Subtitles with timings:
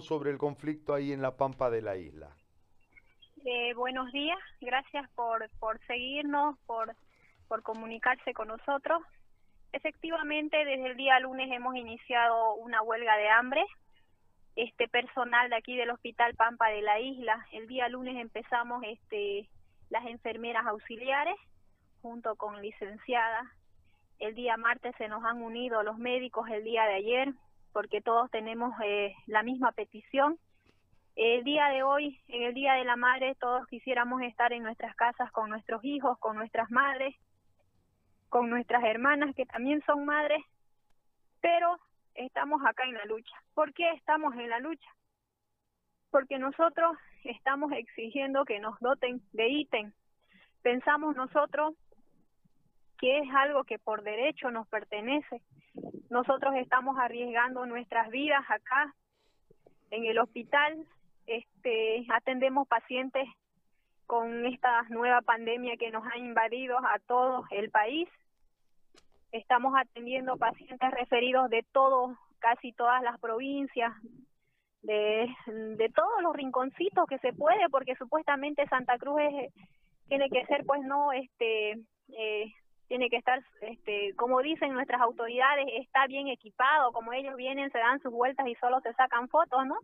[0.00, 2.30] sobre el conflicto ahí en la pampa de la isla.
[3.44, 6.94] Eh, buenos días, gracias por, por seguirnos, por,
[7.48, 9.02] por comunicarse con nosotros.
[9.72, 13.64] Efectivamente, desde el día lunes hemos iniciado una huelga de hambre.
[14.56, 19.48] Este personal de aquí del Hospital Pampa de la isla, el día lunes empezamos este
[19.90, 21.36] las enfermeras auxiliares
[22.02, 23.46] junto con licenciadas.
[24.18, 27.34] El día martes se nos han unido los médicos el día de ayer
[27.76, 30.38] porque todos tenemos eh, la misma petición.
[31.14, 34.96] El día de hoy, en el Día de la Madre, todos quisiéramos estar en nuestras
[34.96, 37.14] casas con nuestros hijos, con nuestras madres,
[38.30, 40.42] con nuestras hermanas que también son madres,
[41.42, 41.76] pero
[42.14, 43.36] estamos acá en la lucha.
[43.52, 44.88] ¿Por qué estamos en la lucha?
[46.10, 49.92] Porque nosotros estamos exigiendo que nos doten de ítem.
[50.62, 51.74] Pensamos nosotros
[52.98, 55.42] que es algo que por derecho nos pertenece.
[56.10, 58.94] Nosotros estamos arriesgando nuestras vidas acá
[59.90, 60.86] en el hospital,
[61.26, 63.28] este, atendemos pacientes
[64.06, 68.08] con esta nueva pandemia que nos ha invadido a todo el país.
[69.32, 73.92] Estamos atendiendo pacientes referidos de todo, casi todas las provincias,
[74.82, 79.52] de, de todos los rinconcitos que se puede, porque supuestamente Santa Cruz es,
[80.08, 81.72] tiene que ser, pues no, este,
[82.16, 82.54] eh,
[82.88, 87.78] tiene que estar, este, como dicen nuestras autoridades, está bien equipado, como ellos vienen, se
[87.78, 89.76] dan sus vueltas y solo se sacan fotos, ¿no?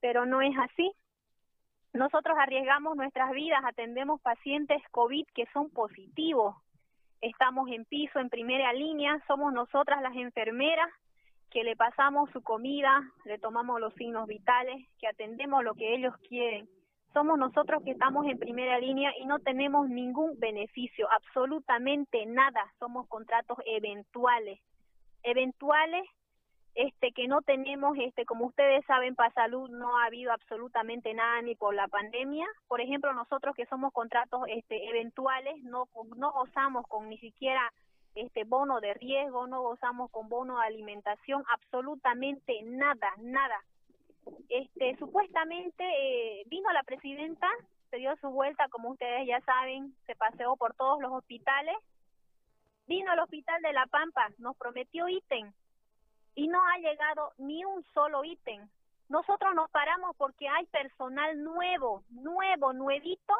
[0.00, 0.92] Pero no es así.
[1.92, 6.56] Nosotros arriesgamos nuestras vidas, atendemos pacientes COVID que son positivos.
[7.20, 10.88] Estamos en piso, en primera línea, somos nosotras las enfermeras
[11.50, 16.14] que le pasamos su comida, le tomamos los signos vitales, que atendemos lo que ellos
[16.28, 16.66] quieren.
[17.12, 22.72] Somos nosotros que estamos en primera línea y no tenemos ningún beneficio, absolutamente nada.
[22.78, 24.60] Somos contratos eventuales.
[25.22, 26.04] Eventuales
[26.74, 31.42] este que no tenemos este como ustedes saben para salud no ha habido absolutamente nada
[31.42, 36.86] ni por la pandemia por ejemplo nosotros que somos contratos este eventuales no no gozamos
[36.88, 37.70] con ni siquiera
[38.14, 43.56] este bono de riesgo, no gozamos con bono de alimentación, absolutamente nada, nada.
[44.48, 47.48] Este, supuestamente eh, vino la presidenta,
[47.90, 51.76] se dio su vuelta, como ustedes ya saben, se paseó por todos los hospitales,
[52.86, 55.52] vino al hospital de La Pampa, nos prometió ítem
[56.34, 58.68] y no ha llegado ni un solo ítem.
[59.08, 63.34] Nosotros nos paramos porque hay personal nuevo, nuevo, nuevito,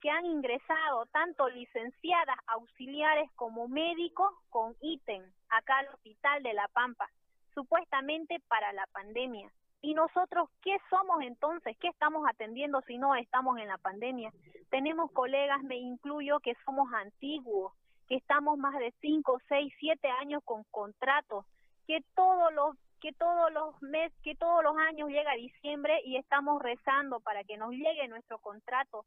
[0.00, 6.68] que han ingresado tanto licenciadas auxiliares como médicos con ítem acá al hospital de La
[6.68, 7.08] Pampa,
[7.52, 9.50] supuestamente para la pandemia.
[9.80, 11.76] ¿Y nosotros qué somos entonces?
[11.78, 14.32] ¿Qué estamos atendiendo si no estamos en la pandemia?
[14.70, 17.72] Tenemos colegas, me incluyo, que somos antiguos,
[18.08, 21.44] que estamos más de 5, 6, 7 años con contratos,
[21.86, 26.60] que todos los que todos los meses, que todos los años llega diciembre y estamos
[26.60, 29.04] rezando para que nos llegue nuestro contrato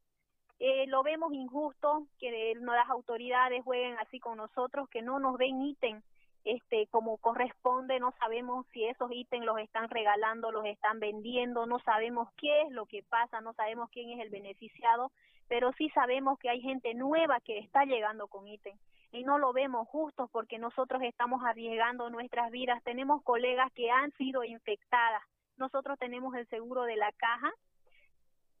[0.64, 5.60] eh, lo vemos injusto que las autoridades jueguen así con nosotros, que no nos den
[5.60, 6.00] ítem
[6.44, 11.78] este como corresponde, no sabemos si esos ítems los están regalando, los están vendiendo, no
[11.80, 15.12] sabemos qué es lo que pasa, no sabemos quién es el beneficiado,
[15.48, 18.76] pero sí sabemos que hay gente nueva que está llegando con ítem
[19.12, 24.10] y no lo vemos justo porque nosotros estamos arriesgando nuestras vidas, tenemos colegas que han
[24.12, 25.22] sido infectadas,
[25.56, 27.52] nosotros tenemos el seguro de la caja,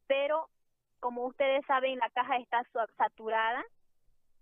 [0.06, 0.48] pero
[1.02, 2.62] como ustedes saben, la caja está
[2.96, 3.64] saturada.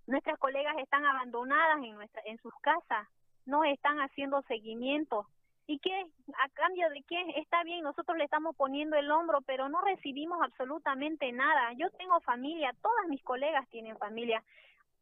[0.07, 3.09] Nuestras colegas están abandonadas en, nuestra, en sus casas,
[3.51, 5.27] no están haciendo seguimiento.
[5.67, 6.07] ¿Y qué?
[6.43, 7.21] ¿A cambio de qué?
[7.37, 11.73] Está bien, nosotros le estamos poniendo el hombro, pero no recibimos absolutamente nada.
[11.75, 14.43] Yo tengo familia, todas mis colegas tienen familia.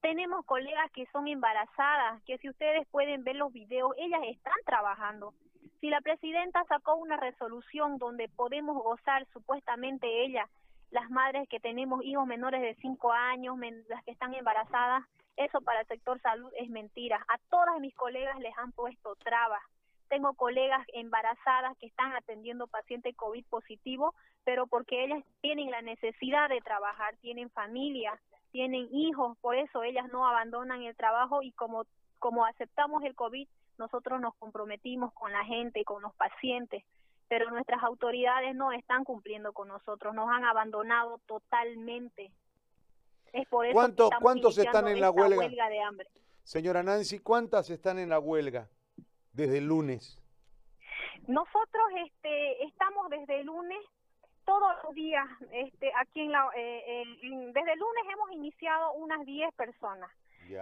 [0.00, 5.32] Tenemos colegas que son embarazadas, que si ustedes pueden ver los videos, ellas están trabajando.
[5.80, 10.48] Si la presidenta sacó una resolución donde podemos gozar supuestamente ella
[10.90, 13.56] las madres que tenemos hijos menores de 5 años,
[13.88, 15.04] las que están embarazadas,
[15.38, 17.24] eso para el sector salud es mentira.
[17.28, 19.62] A todas mis colegas les han puesto trabas.
[20.08, 26.48] Tengo colegas embarazadas que están atendiendo pacientes COVID positivo, pero porque ellas tienen la necesidad
[26.48, 28.18] de trabajar, tienen familia,
[28.50, 31.84] tienen hijos, por eso ellas no abandonan el trabajo y como,
[32.18, 33.46] como aceptamos el COVID,
[33.76, 36.82] nosotros nos comprometimos con la gente, con los pacientes
[37.28, 42.32] pero nuestras autoridades no están cumpliendo con nosotros, nos han abandonado totalmente.
[43.32, 45.68] Es por eso ¿Cuántos, ¿cuántos están en la huelga?
[45.68, 46.08] de hambre.
[46.42, 48.68] Señora Nancy, ¿cuántas están en la huelga
[49.32, 50.18] desde el lunes?
[51.26, 53.78] Nosotros este, estamos desde el lunes
[54.46, 56.48] todos los días este, aquí en la...
[56.56, 57.04] Eh,
[57.52, 60.10] desde el lunes hemos iniciado unas 10 personas.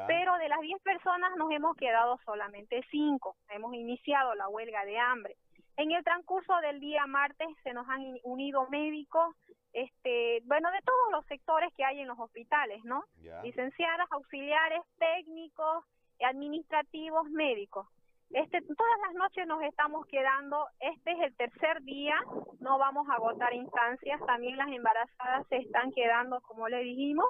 [0.08, 3.36] Pero de las 10 personas nos hemos quedado solamente 5.
[3.50, 5.36] Hemos iniciado la huelga de hambre
[5.76, 9.36] En el transcurso del día martes se nos han unido médicos,
[9.76, 13.04] este, bueno, de todos los sectores que hay en los hospitales, ¿no?
[13.42, 15.84] Licenciadas, auxiliares, técnicos,
[16.26, 17.86] administrativos, médicos.
[18.30, 22.14] Este, todas las noches nos estamos quedando, este es el tercer día,
[22.58, 27.26] no vamos a agotar instancias, también las embarazadas se están quedando, como le dijimos.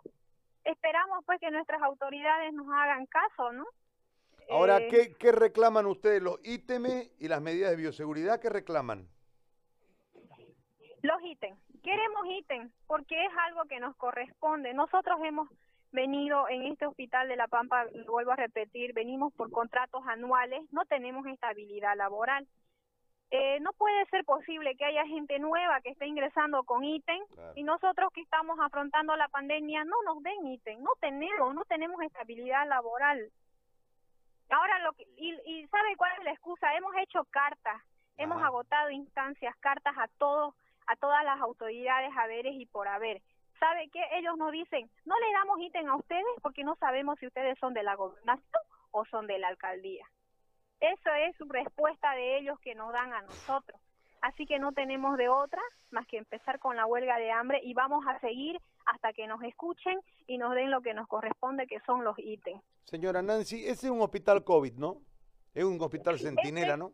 [0.63, 3.67] Esperamos pues que nuestras autoridades nos hagan caso, ¿no?
[4.49, 6.23] Ahora, eh, ¿qué, reclaman ustedes?
[6.23, 9.09] ¿Los ítems y las medidas de bioseguridad qué reclaman?
[11.07, 11.57] Los ítems.
[11.85, 14.75] Queremos ítems porque es algo que nos corresponde.
[14.75, 15.49] Nosotros hemos
[15.93, 20.85] venido en este hospital de La Pampa, vuelvo a repetir, venimos por contratos anuales, no
[20.85, 22.49] tenemos estabilidad laboral.
[23.31, 27.23] Eh, no puede ser posible que haya gente nueva que esté ingresando con ítem
[27.55, 32.03] y nosotros que estamos afrontando la pandemia no nos den ítem, no tenemos, no tenemos
[32.03, 33.31] estabilidad laboral.
[34.51, 36.75] Ahora, lo que, y, ¿sabe cuál es la excusa?
[36.75, 37.81] Hemos hecho cartas,
[38.17, 40.55] hemos agotado instancias, cartas a todos,
[40.87, 43.23] a todas las autoridades, haberes y por haber.
[43.59, 44.03] ¿Sabe qué?
[44.13, 47.75] Ellos nos dicen, no le damos ítem a ustedes porque no sabemos si ustedes son
[47.75, 50.07] de la gobernación o son de la alcaldía.
[50.81, 53.81] Esa es su respuesta de ellos que nos dan a nosotros.
[54.21, 57.75] Así que no tenemos de otra más que empezar con la huelga de hambre y
[57.75, 61.81] vamos a seguir hasta que nos escuchen y nos den lo que nos corresponde, que
[61.81, 62.63] son los ítems.
[62.85, 65.01] Señora Nancy, ese es un hospital COVID, ¿no?
[65.55, 66.93] Es un hospital centinela, este ¿no?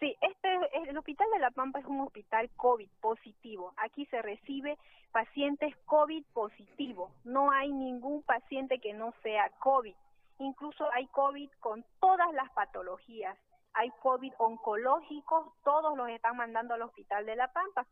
[0.00, 0.33] Sí, este,
[0.82, 3.72] el Hospital de La Pampa es un hospital COVID positivo.
[3.76, 4.76] Aquí se recibe
[5.12, 7.12] pacientes COVID positivo.
[7.24, 9.94] No hay ningún paciente que no sea COVID.
[10.40, 13.38] Incluso hay COVID con todas las patologías.
[13.74, 17.86] Hay COVID oncológicos, todos los están mandando al Hospital de La Pampa.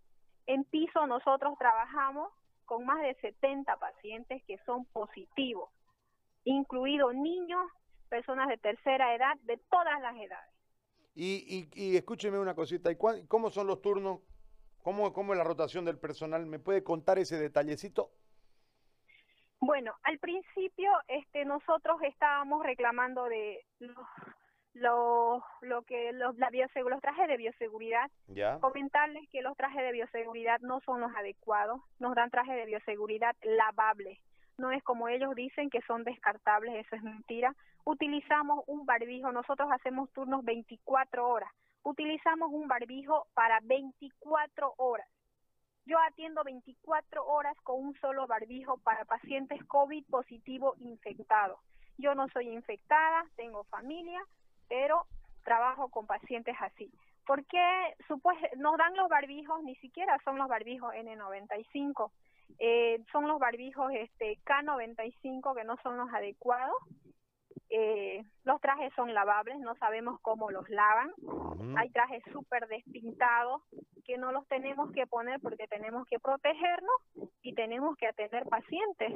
[0.47, 2.33] En piso nosotros trabajamos
[2.67, 5.71] con más de 70 pacientes que son positivos,
[6.45, 7.61] incluidos niños,
[8.09, 10.62] personas de tercera edad, de todas las edades.
[11.15, 14.21] Y, y, escúcheme una cosita, ¿y ¿cómo son los turnos?
[14.83, 16.47] ¿Cómo, ¿Cómo es la rotación del personal?
[16.47, 18.11] ¿Me puede contar ese detallecito?
[19.61, 27.29] Bueno, al principio este, nosotros estábamos reclamando de los, lo, que los, la los trajes
[27.29, 28.11] de bioseguridad.
[28.27, 28.59] ¿Ya?
[28.59, 33.37] Comentarles que los trajes de bioseguridad no son los adecuados, nos dan trajes de bioseguridad
[33.43, 34.19] lavables.
[34.59, 37.55] No es como ellos dicen que son descartables, eso es mentira.
[37.85, 41.51] Utilizamos un barbijo, nosotros hacemos turnos 24 horas.
[41.83, 45.09] Utilizamos un barbijo para 24 horas
[45.85, 51.59] yo atiendo 24 horas con un solo barbijo para pacientes COVID positivo infectados.
[51.99, 54.23] Yo no soy infectada, tengo familia,
[54.69, 55.07] pero
[55.45, 56.91] trabajo con pacientes así.
[57.27, 57.97] ¿Por qué
[58.57, 59.63] nos dan los barbijos?
[59.65, 62.11] Ni siquiera son los barbijos N95.
[62.59, 66.77] Eh, son los barbijos este K95 que no son los adecuados
[67.71, 71.11] eh, los trajes son lavables, no sabemos cómo los lavan.
[71.77, 73.63] Hay trajes súper despintados
[74.05, 76.97] que no los tenemos que poner porque tenemos que protegernos
[77.43, 79.13] y tenemos que atender pacientes.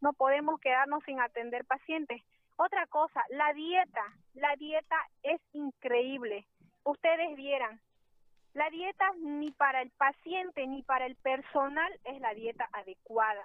[0.00, 2.22] No podemos quedarnos sin atender pacientes.
[2.56, 4.04] Otra cosa, la dieta.
[4.34, 6.46] La dieta es increíble.
[6.84, 7.80] Ustedes vieran,
[8.56, 13.44] la dieta ni para el paciente ni para el personal es la dieta adecuada.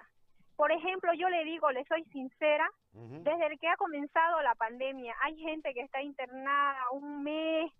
[0.56, 5.14] Por ejemplo, yo le digo, le soy sincera, desde el que ha comenzado la pandemia,
[5.22, 7.72] hay gente que está internada un mes,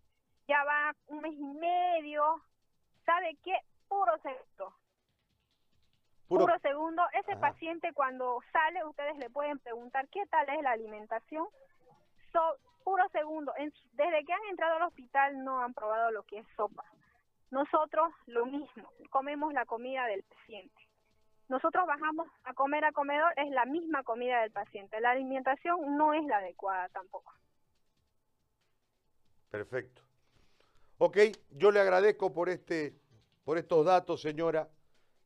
[0.49, 2.43] ya va un mes y medio,
[3.05, 3.55] ¿sabe qué?
[3.89, 4.75] Puro segundo.
[6.29, 7.03] Puro, segundo.
[7.13, 11.47] Ese paciente cuando sale, ustedes le pueden preguntar qué tal es la alimentación.
[12.85, 13.53] puro segundo.
[13.93, 16.85] desde que han entrado al hospital no han probado lo que es sopa.
[17.51, 20.92] Nosotros lo mismo, comemos la comida del paciente.
[21.53, 24.99] Nosotros bajamos a comer a comedor, es la misma comida del paciente.
[25.03, 27.31] La alimentación no es la adecuada tampoco.
[29.51, 30.01] Perfecto.
[30.97, 31.19] Ok,
[31.51, 32.99] yo le agradezco por este,
[33.45, 34.67] por estos datos, señora.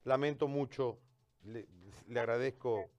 [0.03, 0.99] Lamento mucho,
[1.45, 1.69] le,
[2.19, 2.91] agradezco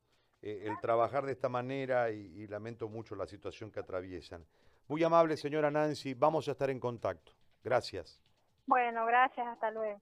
[0.41, 4.45] eh, el trabajar de esta manera y, y lamento mucho la situación que atraviesan.
[4.87, 6.13] Muy amable, señora Nancy.
[6.13, 7.33] Vamos a estar en contacto.
[7.61, 8.21] Gracias.
[8.67, 9.45] Bueno, gracias.
[9.47, 9.99] Hasta luego.